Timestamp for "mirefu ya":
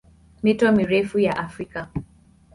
0.71-1.37